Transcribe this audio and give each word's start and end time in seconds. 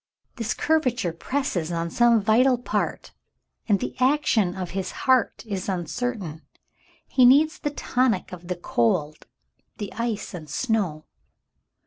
This 0.37 0.55
curva 0.55 0.97
ture 0.97 1.13
presses 1.13 1.71
on 1.71 1.91
some 1.91 2.19
vital 2.19 2.57
part, 2.57 3.11
and 3.69 3.79
the 3.79 3.95
action 3.99 4.55
of 4.55 4.71
his 4.71 4.91
heart 5.05 5.45
is 5.47 5.69
uncertain. 5.69 6.41
He 7.05 7.23
needs 7.23 7.59
the 7.59 7.69
tonic 7.69 8.31
of 8.31 8.47
the 8.47 8.55
cold,— 8.55 9.27
the 9.77 9.93
ice 9.93 10.33
and 10.33 10.49
snow. 10.49 11.05